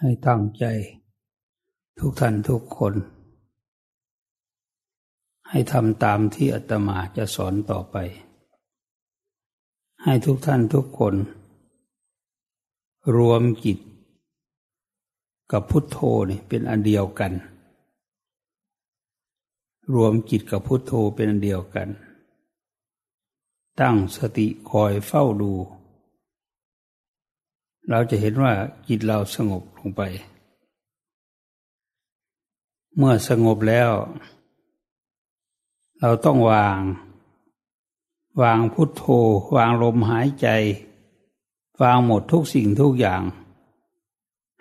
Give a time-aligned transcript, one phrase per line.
[0.00, 0.64] ให้ตั้งใจ
[1.98, 2.94] ทุกท่านทุกคน
[5.48, 7.96] ให้ทำตามที่อาตมาจะสอนต่อไป
[10.02, 11.14] ให้ทุกท่านทุกคน
[13.16, 13.78] รวมจิต
[15.52, 15.98] กับพุทโธ
[16.30, 17.32] นี่เป็นอันเดียวกัน
[19.94, 21.88] รวมจิตกับพุทโธเป็นอันเดียวกัน
[23.80, 25.52] ตั้งสติคอยเฝ้าดู
[27.90, 28.52] เราจะเห็นว่า
[28.88, 30.02] จิตเราสงบลงไป
[32.96, 33.90] เมื่อสงบแล้ว
[36.00, 36.78] เราต้องวาง
[38.42, 39.02] วางพุทโธ
[39.56, 40.48] วางลมหายใจ
[41.82, 43.22] วางหมดทุกสิ่งทุกอย่าง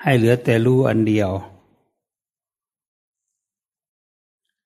[0.02, 1.32] ให้เหลือแต่รู้อันเดียว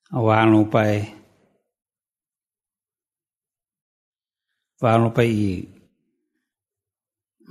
[0.10, 0.78] เอาวางลงไป
[4.84, 5.62] วางลงไปอีก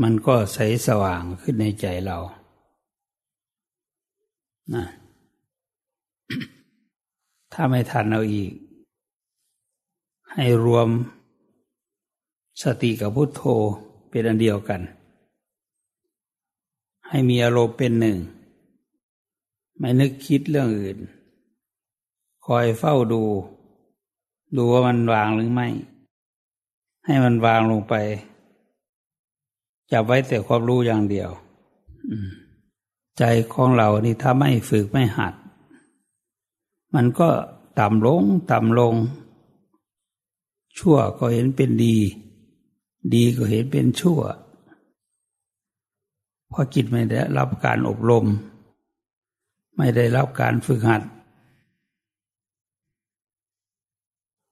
[0.03, 2.19] มันก็ใสสว่างขึ้นในใจเรา
[4.75, 4.84] นะ
[7.53, 8.53] ถ้าไม่ทันเอาอีก
[10.33, 10.89] ให้รวม
[12.62, 13.42] สติกับพุทโธ
[14.11, 14.81] เป็นอันเดียวกัน
[17.09, 18.19] ให้มีอารมณ์เป็นหนึ่ง
[19.79, 20.98] ไม่นึกคิดเรื่องอื่น
[22.47, 23.23] คอยเฝ้าดู
[24.57, 25.69] ดูว่ามันวางหรือไม่
[27.05, 27.95] ให้มันวางลงไป
[29.92, 31.30] จับไว้แต่ความรู้อย่างเดียว
[33.19, 35.34] ใจของเรานี่ถ้าไม่ฝึกไม่หัด
[36.94, 37.28] มันก็
[37.78, 38.94] ต่ำลง ต่ำลง
[40.78, 41.96] ชั่วก็เห็นเป็นดี
[43.14, 44.20] ดีก็เห็นเป็นชั่ว
[46.48, 48.27] เพราะจิตไม่ได้รับการอบรม
[49.77, 51.02] ไม่ได้รับการฝึกหัด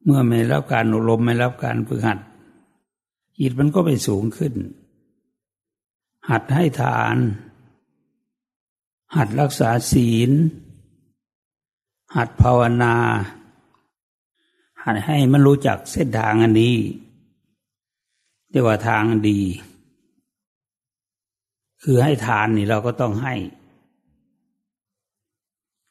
[0.05, 2.19] เมื่อไม่รับการอบรมไม่รับการฝึกหัด
[3.39, 4.53] จิตมันก็ไปสูงขึ้น
[6.31, 7.17] หัดให้ทาน
[9.17, 10.31] หัดรักษาศีล
[12.17, 12.95] หัดภาวนา
[14.85, 16.77] หัดให้มันรู้จักเส้นทางอันนี้
[18.51, 19.41] เรียกว่าทางดี
[21.83, 23.35] คือให้ทานนี่เราก็ต้องให้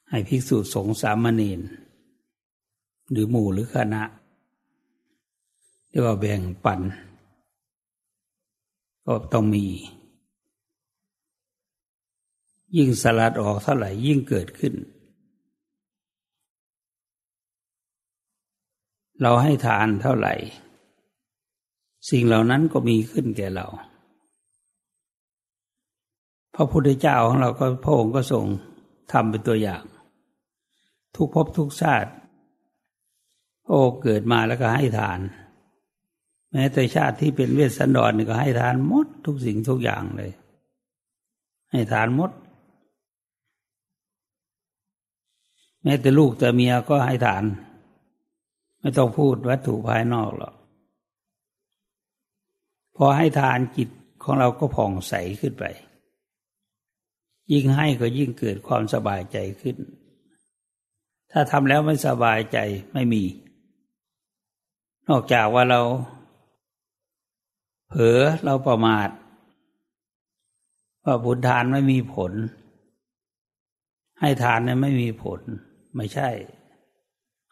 [0.09, 1.59] ให้ภิกษุสงฆ์สามเณร
[3.11, 4.03] หรือหมู่หรือคณะ
[5.89, 6.79] เรียกว่าแบ่งปัน
[9.05, 9.65] ก็ต้องมี
[12.75, 14.73] ยิ่งสลัดออกเท่าไหร่ยิ่งเกิดขึ้น
[19.21, 20.33] เราให้ทานเท่าไหร่
[22.09, 23.67] สิ่งเหล่านั้นก็มีขึ้นแก่เรา
[26.55, 28.45] พระพุทธเจ้าของเราก็พระองค์ก็ทรง
[29.11, 29.83] ทำเป็นตัวอย่าง
[31.15, 32.11] ทุกภพทุกชาติ
[33.67, 35.19] โอ้เกิดมาแล้วก็ให้ทาน
[36.51, 40.31] แม้แต่ชาติที่เป็นเวสสันดรนี่ก็ให้ทานหมดทุกสิ่งทุกอย่างเลย
[41.71, 42.31] ให้ทานหมด
[45.76, 47.43] แม้แต่ลูกแต่เมียก็ให้ทาน
[48.79, 50.55] ไม่ต้องพูดวัตถุภายนอกหรอก
[52.95, 53.89] พอให้ทานจิต
[54.23, 55.65] ของเราก็ผ่องใสขึ้นไป
[57.51, 59.77] ยิ่งให้ก็ยิ่งเกิดความสบายใจขึ้น
[61.31, 62.57] ถ้าทำแล้วไม่สบายใจ
[62.93, 63.23] ไม่มี
[65.09, 65.81] นอกจากว่าเรา
[67.89, 69.09] เผลอเราประมาท
[71.03, 72.33] ว่าบุญทานไม่มีผล
[74.19, 75.41] ให้ทานเนี่ยไม่มีผล
[75.97, 76.29] ไม่ใช่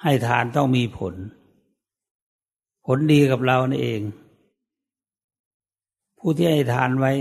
[0.02, 1.16] ให้ทานต้องมีผล
[2.86, 4.02] ผลดีกับเรานี่เอง
[6.20, 7.14] ผู้ที่ให้ทานไว้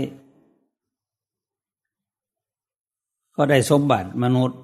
[3.35, 4.59] ก็ได้สมบัติมนุษย์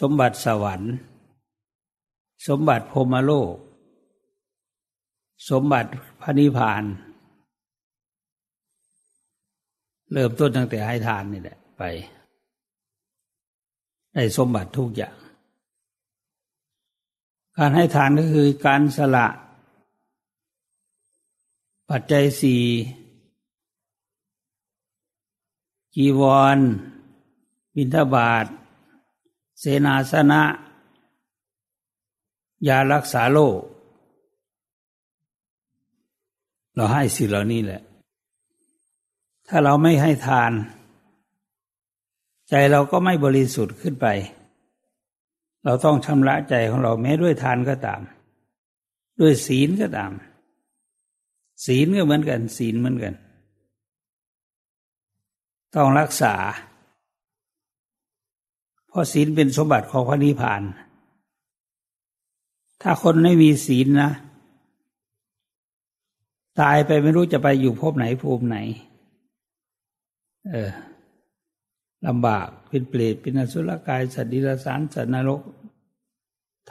[0.00, 0.92] สมบัติสวรรค์
[2.48, 3.54] สมบัติพรมโลก
[5.50, 5.90] สมบัติ
[6.20, 6.84] พระนิพพาน
[10.12, 11.82] เริ่มต้นตั้งแต่ให้ทานนี่แหละไป
[14.14, 15.16] ได้สมบัติทุกอย่าง
[17.56, 19.26] การให้ทานก็คือการสละ
[21.88, 22.62] ปัจจัยสี่
[25.94, 26.22] จีว
[26.56, 26.58] ร
[27.74, 28.46] บิณฑบาต
[29.58, 30.42] เสนาสนะ
[32.68, 33.60] ยารักษาโรค
[36.74, 37.82] เราให้สิ่งเหล่านี้แหละ
[39.46, 40.52] ถ้าเราไม่ให้ทาน
[42.54, 44.06] ใจเราก็ไม่บริสุทธิ์ขึ้นไป
[45.64, 48.00] เราต้องชำระใจของเราแม้ด้วยทานก็ตาม
[49.20, 50.12] ด้วยศีลก็ตาม
[51.64, 53.14] ศีลก็เหมือนกัน ศีลเหมือนกัน
[55.74, 56.34] ต้องรักษา
[58.88, 60.62] เพราะศีลเป็นสมบัติของพระนิพพาน
[62.82, 64.10] ถ้าคนไม่มีศีลนะ
[66.60, 68.56] ตายไปไม่รู้จะไปอยู่ภพไหนภูมิไหน
[70.50, 70.70] เออ
[72.06, 75.40] ลำบากเป็นเปรตเป็นอสุรกาย สัตว์ดิลสารสัตว์นรก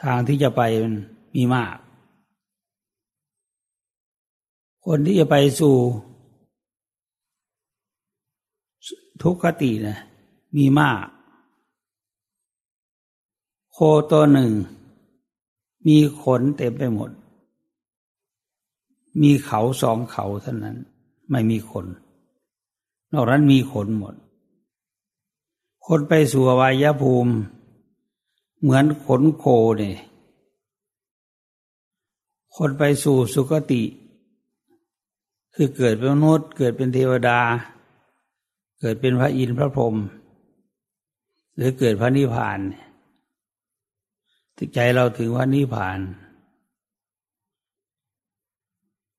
[0.02, 0.94] ทางที่จะไปมัน
[1.34, 1.76] มีมาก
[4.84, 5.76] คนที่จะไปสู่
[9.22, 9.98] ทุกขตินะ
[10.56, 11.06] มีมาก
[13.72, 13.78] โค
[14.10, 14.52] ตัวหนึ่ง
[15.86, 17.10] มีขนเต็มไปหมด
[19.22, 20.76] มีเขาสองเขาเท่านั้น
[21.30, 21.86] ไม่มีขน
[23.12, 24.14] นอกนั้นมีขนหมด
[25.86, 27.32] คนไปสู่วายภูมิ
[28.60, 29.44] เหมือนขนโค
[29.78, 29.96] เนี่ย
[32.56, 33.82] คนไปสู่สุคติ
[35.54, 37.40] คือเกิดเป็นมนุษย์ เกิดเป็นเทวดา
[38.80, 39.94] เกิดเป็นพระอินทร์พระพรหม
[41.56, 42.60] หรือเกิดพระนิพพาน
[44.74, 45.98] ใจเราถึงพระนิพพาน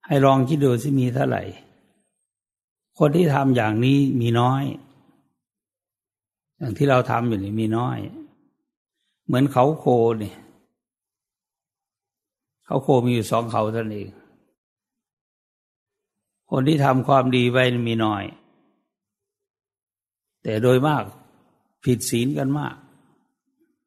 [0.06, 1.42] ให้ลองคิดดูสิมีเท่าไหร่
[2.98, 4.62] คนที่ทำอย่างนี้มีน้อย
[6.58, 7.98] อย่างที่เราทำอยู่นี่มีน้อย
[9.26, 9.86] เหมือนเขาโค
[10.20, 10.36] เนี่ย
[12.66, 14.08] เขาโคมีอยู่สองเขาท่านเอง
[16.50, 18.24] คนที่ทำความดีไว้มีน้อย
[20.42, 21.04] แต่โดยมาก
[21.84, 22.76] ผิดศีลกันมาก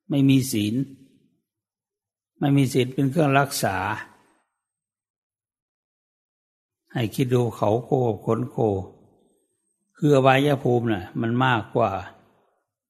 [0.09, 0.75] ไม่มีศีล
[2.39, 3.77] ไม่มีศีลเป็นเครื่องรักษา
[6.93, 7.89] ให้คิดดูเขาโค
[8.25, 8.57] ขนโค
[9.97, 11.89] คืออวายภูมิน่ะ มันมากกว่า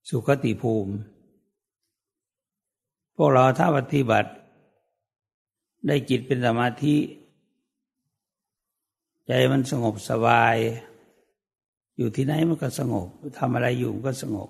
[0.10, 0.94] สุขติภูมิ
[3.16, 4.32] พวกเราถ้าปฏิบัติ
[5.88, 6.96] ได้จิตเป็นสมาธิ
[9.28, 10.56] ใจมันสงบสบาย
[11.98, 13.08] อยู่ที่ไหนมันก็สงบ
[13.38, 14.50] ทำอะไรอยู่มันก็สงบ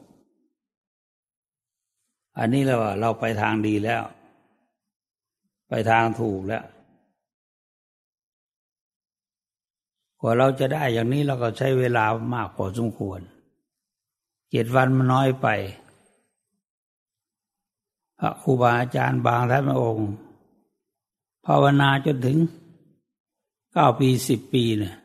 [2.38, 4.04] อันนี้เราเราไปทางดีแล้ว
[5.70, 6.66] ไปทางถูกแล้ว
[10.20, 13.22] กว่าเราจะได้อย่างนี้เราก็ใช้เวลามากพอสมควร
[14.52, 15.48] เจ็ดวันมันน้อยไป
[18.20, 20.10] พระครูบาอาจารย์บางท่านพระองค์
[21.46, 22.38] ภาวนาจนถึง
[23.74, 24.96] เก้าปีสิบปีเนี่ย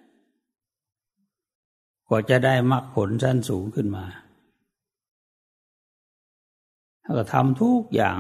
[2.07, 4.05] กว่าจะได้มรรคผลชั้นสูงขึ้นมา
[7.17, 8.17] ก็ทำทุกอย่าง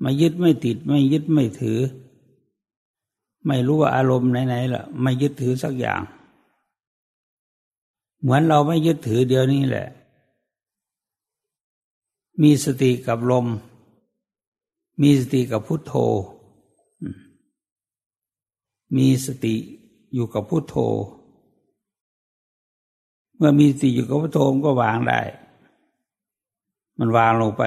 [0.00, 1.80] ไม่ยึดไม่ติด ไม่ยึดไม่ถือ
[3.46, 6.00] ไม่รู้ว่าอารมณ์ไหนๆล่ะ ไม่ยึดถือสักอย่าง
[8.24, 9.88] เหมือนเราไม่ยึดถือเดียวนี้แหละ
[12.42, 13.46] มีสติกับลม
[15.02, 15.94] มีสติกับพุทโธ
[18.96, 19.54] มีสติ
[20.14, 20.76] อยู่กับพุทโธ
[23.36, 25.20] เมื่อมีสติอยู่กับพุทโธมันก็วางได้
[26.98, 27.64] มันวางลงไป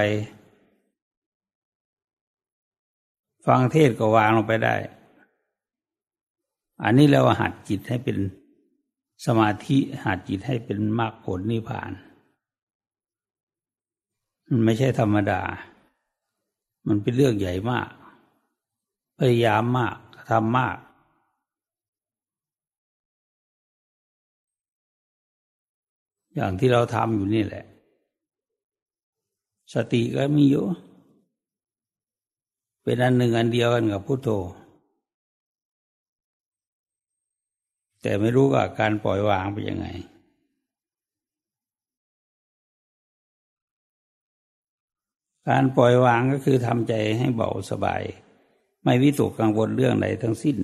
[3.45, 4.75] ฟังเทศก็วางลงไปได้
[6.83, 8.17] อันนี้เราหัดจิตให้เป็น
[9.25, 11.91] สมาธิหัดจิตให้เป็นมรรคผลนิพพาน
[14.49, 15.41] มันไม่ใช่ธรรมดา
[16.87, 17.89] มันเป็นเรื่องใหญ่มาก
[19.19, 19.97] พยายามมาก
[20.29, 20.77] ทำมาก
[26.33, 27.65] อย่างที่เราทำอยู่นี่แหละ
[29.73, 30.65] สติก็มีอยู่
[32.83, 34.29] เป็นอันหนึ่งอันเดียวกันกับพุโทโธ
[38.01, 39.87] แต่ไม่รู้ว่าการปล่อยวางเป็นยังไง
[45.49, 48.03] การปล่อยวางก็คือทำใจให้เบาสบาย
[48.83, 50.57] ไม่วิตกกังวลเรื่องใดทั้งสิ้น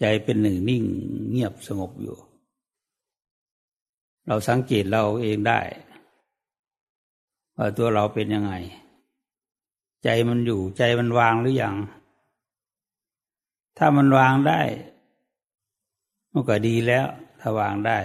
[0.00, 0.82] ใจเป็นหนึ่งนิ่ง
[1.30, 2.16] เงียบสงบอยู่
[4.26, 5.60] เราสังเกตเราเองได้
[7.56, 8.52] ว่าตัวเราเป็นยังไง
[10.04, 11.74] ใจมันอยู่ใจมันวางหรืออยัง
[13.78, 14.60] ถ้ามันวางได้
[16.32, 17.06] มันก็ดีแล้ว
[17.40, 17.98] ถ้าวางได้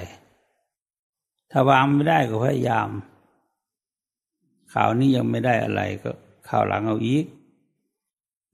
[1.52, 2.90] ถ้าวางไม่ได้ก็พยายาม
[4.74, 6.12] ข่าวนี้ยังไม่ได้อะไรก็
[6.50, 7.26] ข่าวหลังเอาอีก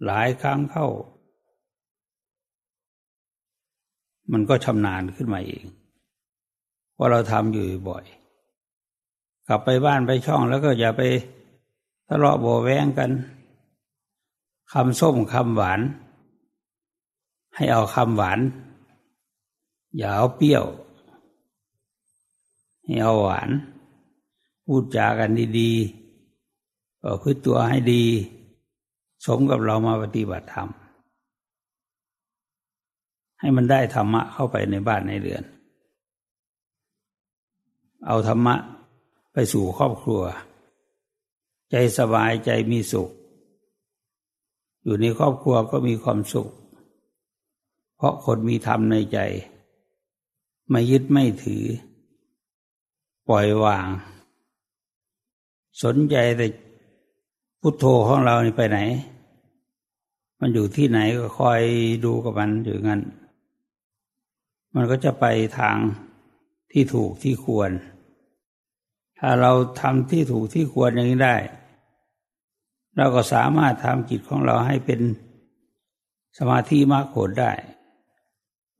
[0.05, 0.87] หลายครั้งเข้า
[4.31, 5.65] มันก็ชำนาญขึ้นมาเอง
[6.97, 8.05] ว่าเราทำอยู่บ่อย
[9.47, 11.01] กลับไปบ้านไปช่องแล้วก็อย่าไป
[12.07, 13.11] ทะเลาะโบแวงกัน
[14.73, 15.79] คำส้มคำหวาน
[17.59, 18.39] ให้เอาคำหวาน
[19.97, 20.65] อย่าเอาเปรี้ยว
[22.83, 23.49] ให้เอาหวาน
[24.65, 28.03] พูดจากันดีๆก็พึ่ตัวให้ดี
[29.25, 30.69] สมกับเรามาปฏิบัติธรรม
[33.39, 35.43] ให้มันได้ธรรมะเข้าไปในบ้านในเรือน
[38.05, 38.55] เอาธรรมะ
[39.33, 40.21] ไปสู่ครอบครัว
[41.71, 43.09] ใจสบายใจมีสุข
[44.83, 46.49] อยู่ในครอบครัวก็มีความสุข
[47.99, 49.19] เพราะคนมีธรรมในใจ
[50.69, 51.63] ไม่ยึดไม่ถือ
[53.29, 53.87] ปล่อยวาง
[55.83, 56.47] สนใจแต่
[57.61, 58.79] พุทโธของเรานี่ไปไหน
[60.39, 61.61] มันอยู่ที่ไหนก็คอย
[62.05, 63.01] ดูกับมันอยู่งั้น
[64.75, 65.25] มันก็จะไป
[65.59, 65.77] ทาง
[66.71, 67.71] ที่ถูกที่ควร
[69.19, 69.51] ถ้าเรา
[69.81, 71.35] ทำที่ถูกที่ควรอย่างนี้ได้
[72.97, 75.01] เราก็สามารถทำจิตของเราให้เป็น
[76.37, 77.51] สมาธิมากโขดได้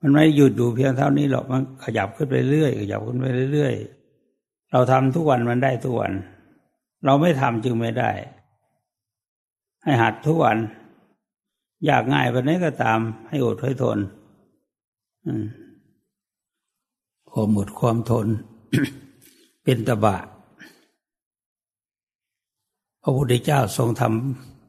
[0.01, 3.73] มันไม่หยุดดูเพียงเท่านี้หรอกมันขยับขึ้นไปเรื่อยขยับขึ้นไปเรื่อย
[4.71, 6.11] เราทำทุกวันมันได้ทุกวัน
[7.05, 8.11] เราไม่ทำจึงไม่ได้
[9.83, 10.57] ให้หัดทุกวัน
[11.85, 13.99] อยากง่ายวันนี้ก็ตาม ให้อดให้ทน
[17.29, 18.27] ความอดความทน
[19.63, 20.17] เป็นตบะ
[23.01, 24.03] พระพุทธเจ้าทรงท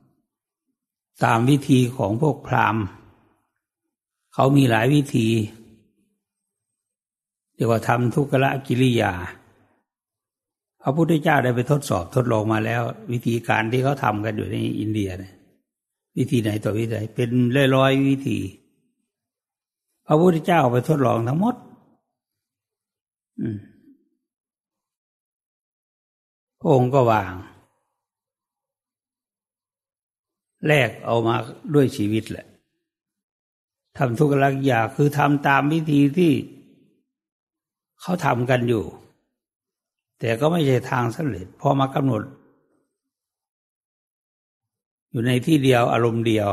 [0.08, 2.84] ำตามวิธีของพวกพราหมณ์
[4.34, 5.28] เขามีหลายวิธี
[7.54, 9.12] เรียกว่าทำทุกขละกิริยา
[10.82, 12.82] พระพุทธเจ้าได้ไปทดสอบทดลองมาแล้ว
[13.12, 15.34] วิธีการที่เขาทำกันอยู่ในอินเดียเนี่ย
[16.18, 17.30] วิธีไหนต่อวิธีไหนเป็น
[17.76, 18.38] ร้อยๆวิธี
[20.06, 21.54] พระพุทธเจ้าไปทดลองทั้งหมด
[23.40, 23.58] อืม
[26.60, 27.32] พระองค์ก็วาง
[30.66, 31.34] แลกเอามา
[31.74, 32.46] ด้วยชีวิตแหละ
[34.02, 36.32] ทำทุกลักอย่างคือทำตามวิธีที่
[38.00, 38.84] เขาทำกันอยู่
[40.18, 42.22] แต่ก็ไม่ใช่ทางสำเร็จพอมากำหนด
[45.10, 46.48] อยู่ในที่เดียวอารมณ์เดียว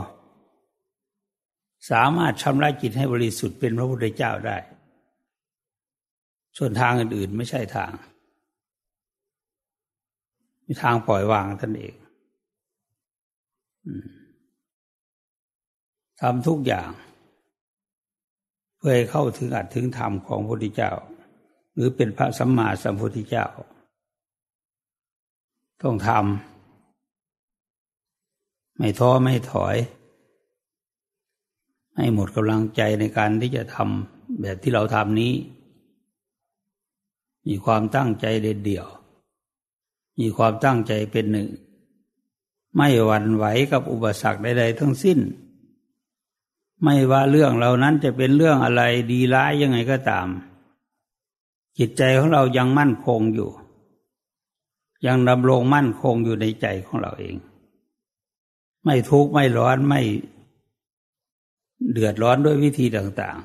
[1.91, 4.57] สามารถชำระจิตให้บริสุทธิ์เป็นพระพุทธเจ้าได้
[6.57, 7.91] ส่วนทางอื่น ๆ ไม่ใช่ทาง
[10.65, 11.95] มีทางปล่อยวางท่านเอง
[16.21, 16.89] ทำทุกอย่าง
[18.77, 20.91] เพื่อให้เข้าถึงอัตถึงธรรมของพระพุทธเจ้า
[21.74, 23.46] หรือเป็นพระสัมมาสัมพุทธเจ้า
[25.81, 26.17] ต้องทำ
[28.77, 29.75] ไม่ท้อไม่ถอย
[31.96, 35.34] ให้หมดกำลังใจในการที่จะทำแบบที่เราทำนี้
[37.48, 38.88] มีความตั้งใจเด็ดเดี่ยว
[40.19, 41.50] มีความตั้งใจเป็นหนึ่ง
[42.75, 45.19] ไม่หวั่นไหวกับอุปสรรคใดๆทั้งสิ้น
[46.84, 48.81] ไม่ว่าเรื่องเหล่านั้นจะเป็นเรื่องอะไร
[49.12, 50.27] ดีร้ายยังไงก็ตาม
[51.77, 53.50] จิตใจของเรายังมั่นคงอยู่
[55.05, 57.36] ยังดำรงมั่นคงอยู่ในใจของเราเอง
[58.84, 60.01] ไม่ทุกข์ไม่ร้อนไม่
[61.91, 63.38] เดือดร้อนด้วยวิธีต่าง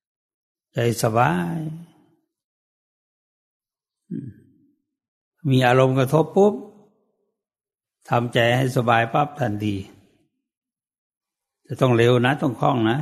[0.00, 1.56] ๆ ใจสบาย
[5.50, 6.54] มีอารมณ์กระทบปุ๊บ
[8.08, 9.76] ทำใจให้สบายปั๊บทันที
[11.68, 12.98] จะต้องเร็วนะ ต้องคล่องนะ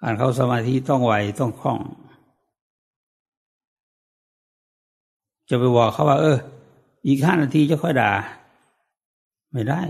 [0.00, 1.78] การเข้าสมาธิต้องไวต้องคล่อง
[5.48, 6.38] จะไปบอกเขาว่า เออ
[7.06, 8.12] อีกห้านาทีจะค่อยด่า
[9.52, 9.82] ไม่ได้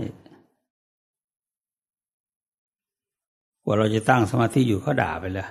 [3.63, 5.49] กว่าเราจะตั้งสมาธิอยู่เขาด่าไปแล้ว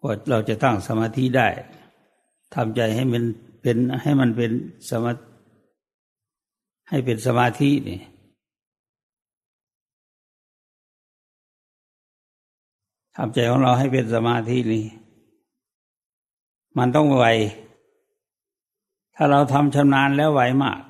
[0.00, 1.48] กว่าเราจะตั้งสมาธิได้
[2.54, 3.22] ทำใจให้มัน
[3.62, 4.50] เป็นให้มันเป็น
[4.90, 5.12] สมา
[6.88, 8.00] ให้เป็นสมาธินี่
[13.16, 14.84] ทำใจของเราให้เป็นสมาธินี่
[16.78, 17.24] มันต้องไหว
[19.14, 20.80] ถ้าเราทำชำนาญแล้วไหวมาก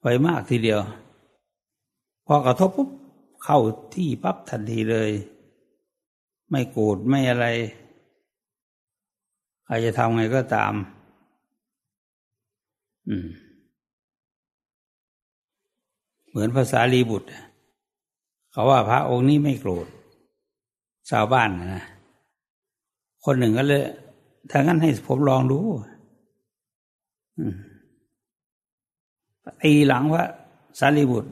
[0.00, 0.80] ไหวมากทีเดียว
[2.26, 2.90] พอกระทบปุ๊บ
[3.44, 3.58] เข้า
[3.94, 5.10] ที่ปั๊บทันทีเลย
[6.50, 7.46] ไม่โกรธไม่อะไร
[9.64, 10.72] ใครจะทำไงก็ตาม
[13.08, 13.28] อืม
[16.28, 17.28] เหมือนภาษาลีบุตร
[18.52, 19.86] เขาว่าพระองค์นี้ไม่โกรธ
[21.10, 21.84] ชาวบ้านนะ
[23.24, 23.84] คนหนึ่งก็เลย
[24.50, 25.58] ถ้างั้นให้ผมลองดู
[29.62, 30.24] ตีหลังว่า
[30.78, 31.30] สารีบุตร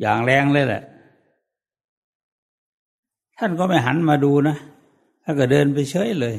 [0.00, 0.82] อย่างแรงเลยแหละ
[3.38, 4.56] ท่านก็ไม่หันมาดูนะ
[5.22, 6.36] ท่านก็เดินไปเฉยเลย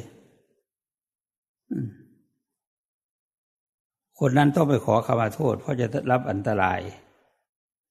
[4.19, 6.79] คนนั้นต้องไปขอขมาโทษ เพราะจะรับอันตราย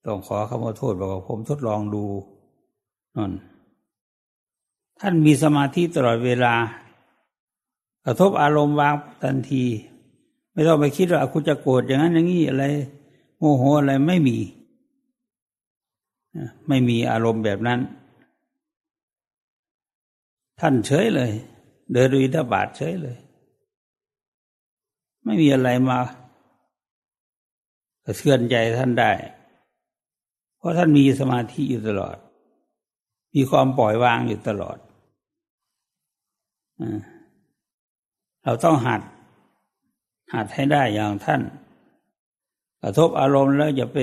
[0.06, 2.04] ต้องขอขมาโทษบอกว่าผมทดลองดู
[3.16, 3.32] นั่น
[5.00, 6.54] ท่านมีสมาธิตลอดเวลา
[8.04, 9.64] กระทบอารมณ์วางทันที
[10.52, 12.64] ไม่ต้องไปคิดว่าคุณจะโกรธอย่างนั้นอย่างนี้อะไร
[13.38, 14.38] โมโหอะไรไม่มี
[16.68, 17.80] ไม่มีอารมณ์แบบนั้น
[20.60, 21.32] ท่านเฉยเลย
[21.92, 23.16] เดินดุอิทบาทเฉยเลย
[25.24, 25.98] ไม่มีอะไรมา
[28.04, 29.12] กระเทือนใจท่านได้
[30.56, 32.16] เพราะท่านมีสมาธิอยู่ตลอด
[33.34, 34.78] มีความปล่อยวางอยู่ตลอด
[38.44, 39.00] เราต้องหัด
[40.34, 41.40] หัดให้ได้อย่างท่าน
[42.80, 43.98] กระทบอารมณ์แล้วอย่าไป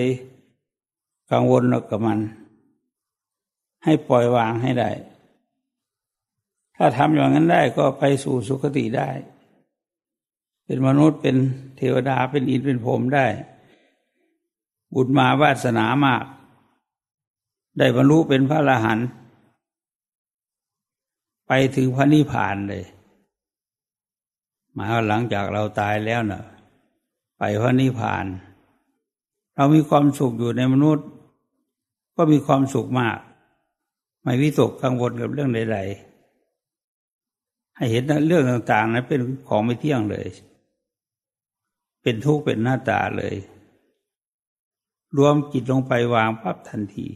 [1.32, 2.20] กังวลกับมัน
[3.84, 4.90] ให้ปล่อยวางให้ได้
[6.76, 9.10] ถ้าทำอย่างนั้นได้ก็ไปสู่สุคติได้
[10.66, 11.36] เป็นมนุษย์เป็น
[11.78, 13.28] เทวดาเป็นอินเป็นพรหมได้
[14.94, 16.24] บุญมาวาสนามาก
[17.78, 19.08] ได้บรรลุเป็นพระอรหันต์
[21.54, 22.84] ไปถึงพระนิพพานเลย
[24.74, 26.44] หมายว่าหลังจากเราตายแล้วนะ่ะ
[27.38, 28.26] ไปพระนิพพาน
[29.56, 31.08] เรามีความสุขอยู่ในมนุษย์
[32.16, 33.18] ก็มีความสุขมาก
[34.24, 40.28] ไม่วิตกกังวลกับเรื่องใดๆ ให้เห็นเรื่องต่างๆนั้นเป็นของไม่เที่ยงเลย
[42.02, 43.36] เป็นทุกข์เป็นหน้าตาเลย
[45.18, 47.08] รวมจิตลงไปวางปั๊บทันที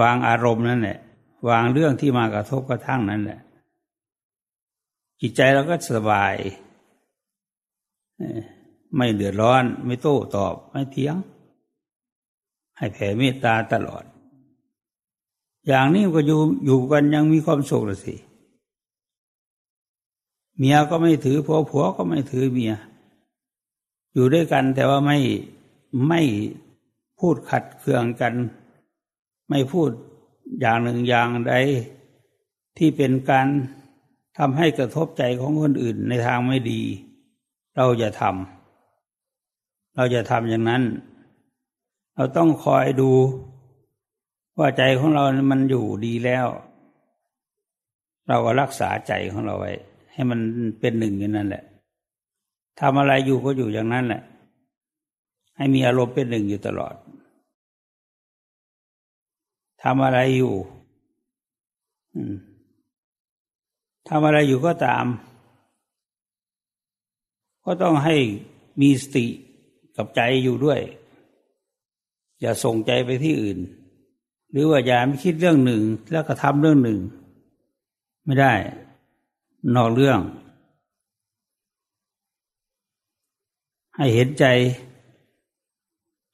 [0.00, 1.00] วางอารมณ์นั่นแหละ
[1.48, 3.40] วางเรื่องที่มากระทบกระทั่งนั่นแหละ
[5.20, 6.34] จิตใจเราก็สบาย
[8.96, 11.16] ไม่เดือดร้อน ไม่โต้ตอบ ไม่เถียง
[12.76, 14.04] ให้แผ่เมตตาตลอด
[15.66, 18.14] อย่างนี้ก็อยู่อยู่กันยังมีความสุขเลยสิ
[20.58, 22.74] เมียก็ไม่ถือผัวผัวก็ไม่ถือเมีย
[24.12, 25.18] อยู่ด้วยกันแต่ว่าไม่
[26.08, 26.20] ไม่
[27.18, 28.34] พูดขัดเคืองกัน
[29.48, 29.90] ไม่พูด
[30.60, 31.54] อย่างหนึ่งอย่างใด
[32.78, 33.46] ที่เป็นการ
[34.38, 36.80] ทำให้กระทบใจของคนอื่นในทางไม่ดี
[37.76, 40.82] เราจะทำเราจะทำอย่างนั้น
[42.14, 43.10] เราต้องคอยดู
[44.58, 46.46] ว่าใจของเรามันอยู่ดีแล้ว
[48.28, 49.72] เราก็รักษาใจของเราไว้
[50.12, 50.40] ให้มัน
[50.80, 51.64] เป็นหนึ่งอย่างนั้นแหละ
[52.80, 54.22] ทำอะไรอยู่ก็อยู่อย่างนั้นแหละ
[55.56, 56.94] ให้มีอารมณ์เป็นหนึ่งอยู่ตลอด
[59.82, 60.54] ทำอะไรอยู่
[64.08, 65.06] ทำอะไรอยู่ก็ตาม
[67.64, 68.16] ก็ต้องให้
[68.80, 69.26] มีสติ
[69.96, 70.80] กับใจอยู่ด้วย
[72.40, 73.58] อย่าส่งใจไปที่อื่น
[74.50, 77.00] หรือว่าอย่าไม่คิดเรื่องหนึ่ง แล้วก็ทำเรื่องหนึ่ง
[78.24, 78.52] ไม่ได้
[79.74, 80.20] นอกเรื่อง
[83.96, 84.44] ให้เห็นใจ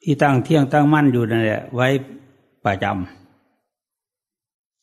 [0.02, 1.88] ที่ตั้งเที่ยงตั้งมั่นอยู่นั่นแหละไว้
[2.64, 3.21] ประจำ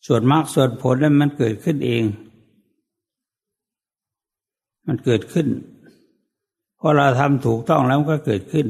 [0.07, 2.03] ส่วนมรรคส่วนผลนั้นมันเกิดขึ้นเอง
[4.87, 5.47] มันเกิดขึ้น
[6.79, 8.67] พอเราทำถูกต้องแล้วก็เกิดขึ้น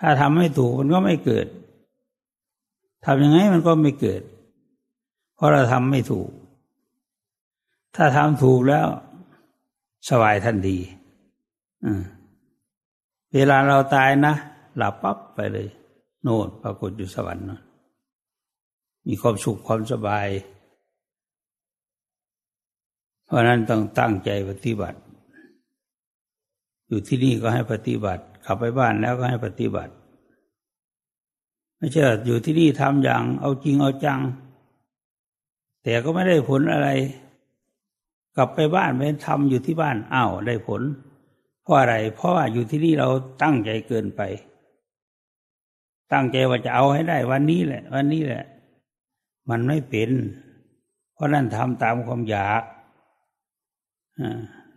[0.00, 1.46] ถ้าทำไม่ถูกมันก็ไม่เกิด
[3.04, 4.22] ทำยังไงมันก็ไม่เกิด
[5.34, 6.30] เพราะเราทำไม่ถูก
[7.96, 8.86] ถ้าทำถูกแล้ว
[10.08, 10.78] สบายทันที
[13.34, 14.34] เวลาเราตายนะ
[14.76, 15.68] หลับปั๊บไปเลย
[16.22, 17.60] โน่นปรากฏอยู่สวรรค์นน
[19.10, 20.28] มีความสุขความสบาย
[23.26, 24.98] เพราะนั้นต้องตั้งใจปฏิบัติ
[26.88, 29.92] อยู่ที่นี่ก็ให้ปฏิบัติขับไปบ้านแล้วก็ให้ปฏิบัติ
[31.76, 34.20] ไม่ใช่อยู่ที่นี่ทำอย่าง เอาจริงเอาจัง
[35.82, 36.88] แต่ก็ไม่ได้ผลอะไร
[38.36, 40.82] กลับไปบ้านไปทำอยู่ที่บ้านอ้าวได้ผล
[41.62, 43.08] เพราะอะไร เพราะว่าอยู่ที่นี่เรา
[43.42, 44.22] ตั้งใจเกินไป
[46.12, 48.44] ตั้งใจว่าจะเอาให้ได้วันนี้แหละ วันนี้แหละ
[49.48, 50.10] มันไม่เป็น
[51.12, 52.62] เพราะนั่นทำตามความอยาก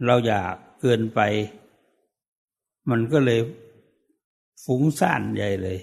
[0.06, 1.20] เราอยากเกินไป
[2.90, 3.40] มันก็เลย
[4.64, 5.80] ฟุ้งซ่านใหญ่เลย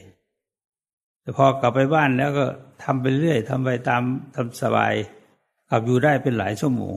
[1.20, 2.46] แต่พอกลับไปบ้านแล้วก็
[2.82, 4.02] ทำไปเรื่อยทำไปตาม
[4.34, 4.94] ทำสบาย
[5.68, 6.96] กลับอยู่ได้เป็นหลายชั่วโมง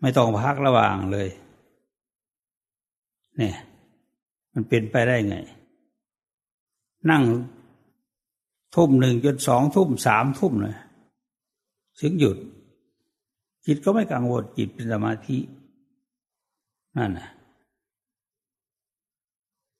[0.00, 1.28] ไม่ต้องพักระหว่างเลย
[3.36, 3.56] เนี่ย
[4.52, 5.36] มันเป็นไปได้ไง
[7.10, 7.22] นั่ง
[8.74, 10.76] ทุ่มหนึ่งจนสองทุ่มสามทุ่มเลย
[12.00, 12.36] ถึงหยุด
[13.66, 15.38] จิตก็ไม่กังวลจิตเป็นสมาธิ
[16.96, 17.30] นั่นนะ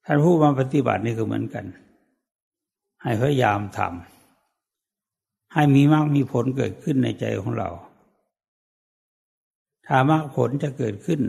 [0.04, 1.64] ท่านผู้มาปฏิบัตินี่ก็เหมือนกัน
[3.02, 7.70] ให้พยายามทำให้มีมากมีผลเกิดขึ้นในใจของเรา
[9.86, 11.20] ถ้ามากผลจะเกิดขึ้น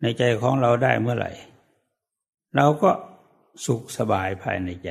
[0.00, 1.32] ในใจของเราได้เมื่อไหร่
[2.56, 2.90] เราก็
[3.66, 4.90] สุขสบายภายในใจ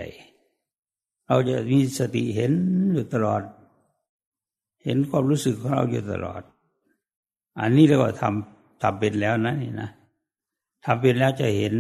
[1.28, 2.52] เราจะมีสติเห็น
[2.94, 3.42] อยู่ตลอด
[4.84, 6.42] เห็นความรู้สึกของเราอยู่ตลอด
[7.60, 9.90] อันนี้เรียกว่าทำทำเป็นแล้วนะนี่นะ
[10.86, 11.76] ทำเป็นแล้วจะเห็น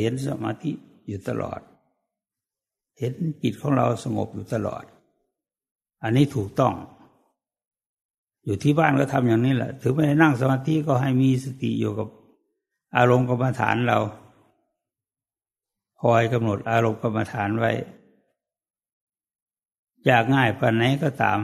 [0.00, 0.70] เห็นสมาธิ
[1.06, 1.60] อยู่ตลอด
[2.98, 4.84] เห็นจิตของเราสงบอยู่ตลอด
[6.02, 6.74] อันนี้ถูกต้อง
[8.44, 12.08] อยู่ที่บ้านก็ทำอย่างนี้แหละถือไม่ได้นั่งสมาธิก็ให้มีสติอยู่กับ
[12.96, 13.98] อารมณ์กรรมฐานเรา
[16.00, 17.72] คอยกำหนดอารมณ์กรรมฐานไว้
[20.08, 21.38] ยากง่ายปานไหนก็ตาม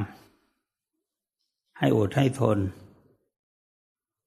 [1.79, 2.59] ให้อดให้ทน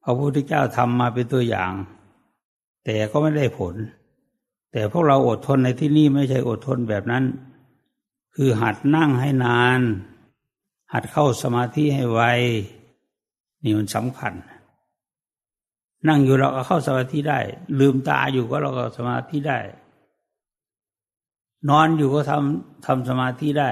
[0.04, 1.72] พระพุทธเจ้าทำมาเป็นตัวอย่าง
[2.86, 3.76] แต่ก็ไม่ได้ผล
[4.72, 7.24] แต่พวกเราอดทนในที่นี่ไม่ใช่อดทนแบบนั้น
[8.36, 9.82] คือหัดนั่งให้นาน
[10.94, 12.22] หัดเข้าสมาธิให้ไว
[13.64, 14.34] นี่มันสำคัญ
[16.08, 17.40] นั่งอยู่เราก็เข้าสมาธิได้
[17.80, 19.60] ลืมตาอยู่ก็เราก็สมาธิได้
[21.70, 23.70] นอนอยู่ก็ทำทำสมาธิได้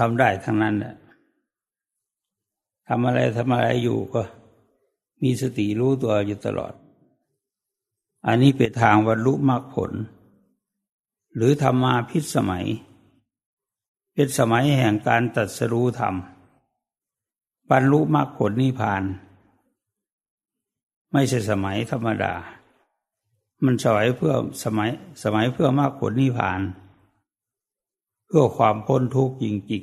[0.00, 0.94] ทำได้ทั้งนั้นแหละ
[2.88, 4.22] ทำอะไรทำอะไรอยู่ก็
[5.22, 6.74] มีสติรู้ตัวอยู่ตลอด
[8.26, 9.92] อันนี้เป็นทางบรรลุมรรคผล
[11.36, 12.66] หรือธรรมาพิสมัย
[14.14, 16.14] เป็นสมัยแห่งการตัดสรู้ธรรม
[17.70, 19.02] บรรลุมรรคผลนิพพาน
[21.12, 22.34] ไม่ใช่สมัยธรรมดา
[23.64, 24.32] มันสมัยเพื่อ
[24.64, 24.90] สมัย
[25.22, 26.60] สมัยเพื่อมรรคผลนิพพาน
[28.26, 29.82] เพื่อความพ้นทุกข์จริง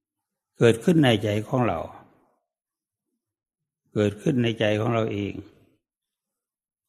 [0.00, 1.78] ๆ เกิดขึ้นในใจของเรา
[3.92, 5.32] เกิดขึ้นในใจของเราเอง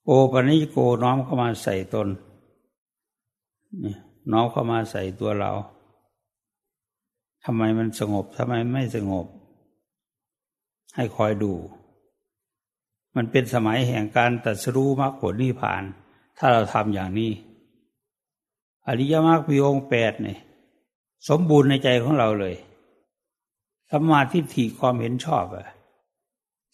[0.06, 2.08] โอปัญญโกน้อมเข้ามาใส่ตน
[4.32, 5.52] น้อมเข้ามาใส่ตัวเรา
[7.44, 9.26] ทำไมมันสงบทำไมไม่สงบ
[10.96, 11.54] ให้คอยดู
[13.16, 15.84] มันเป็นสมัยแห่งการตัดสู้มรรคผลนิพพาน
[16.38, 17.32] ถ้าเราทำอย่างนี้
[18.88, 20.40] อริยมรรคมีองค์แปดเนี่ย
[21.28, 22.56] สมบูรณ์ในใจของเราเลย
[23.92, 25.68] สัมมาธิถี่ความเห็นชอบอะ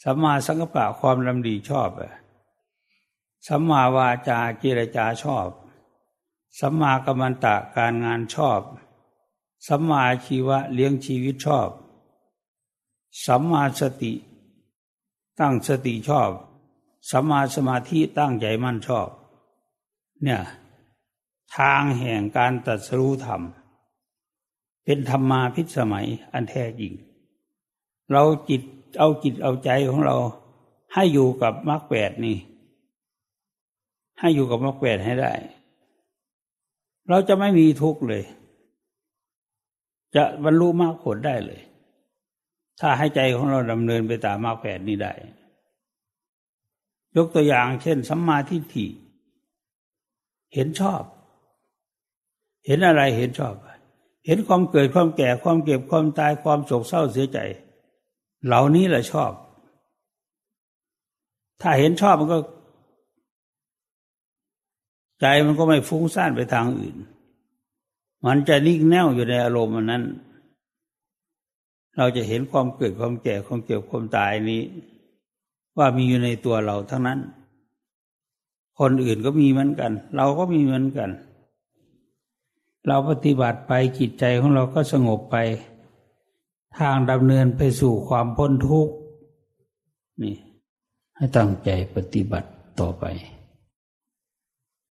[0.04, 2.12] สัมมาสังกปะความลำดีชอบอะ
[3.48, 5.48] สัมมาวาจาเจรจาชอบ
[6.60, 8.62] สัมมากัมมันตะการงานชอบ
[9.68, 11.70] สัมมาชีวะเลี้ยงชีวิตชอบ
[13.26, 14.14] สัมมาสติ
[15.40, 16.32] ตั้งสติชอบ
[17.10, 19.10] สัมมาสมาธิตั้งใจมั่นชอบ
[20.24, 20.42] เนี่ย
[21.58, 23.42] ทางแห่งการตัดสู้ธรรม
[24.84, 26.94] เป็นธรรมาพิสมัยอันแท้จริง
[28.12, 28.62] เราจิต
[29.00, 30.18] เอาจิตเอาใจของเรา
[30.94, 32.38] ให้อยู่กับมรรคแปดนี่
[34.20, 35.34] ให้อยู่กับมรรคแปดให้ได้
[37.10, 38.24] เราจะไม่มีทุกข์เลย
[40.16, 41.62] จะบรรลุมรรคผลได้เลย
[42.80, 45.14] ถ้าให้ใจของเราดำเนินไปตามมรรคแปดนี้ได้
[47.16, 48.86] ยกตัวอย่างเช่นสัมมาทิฏฐิ
[50.54, 51.04] เห็นชอบ
[52.66, 53.54] เห็นอะไรเห็นชอบ
[54.26, 57.40] เห็นความเกิดความแก่ความเก็บความตายความโศกเศร้าเสียใจ
[58.46, 59.32] เหล่านี้แหละชอบ
[61.62, 62.40] ถ้าเห็นชอบมันก็
[65.20, 66.98] ใจมันก็ไม่ฟุ้งซ่านไปทางอื่น
[68.26, 70.04] มันจะนิ่งแน่วอยู่ในอารมณ์นั้น
[71.98, 74.62] เราจะเห็นความเกิดความแก่ความเก็บความตายนี้
[75.78, 77.20] ว่ามีอยู่ในตัวเราทั้งนั้น
[78.80, 81.10] คนอื่นก็มีเหมือนกัน เราก็มีเหมือนกัน
[82.88, 85.38] เราปฏิบัติไปจิตใจของเราก็สงบไป
[86.80, 88.94] ทางดำเนินไปสู่ความพ้นทุกข์
[90.22, 90.36] นี่
[91.16, 93.06] ให้ตั้งใจปฏิบัติต่อไป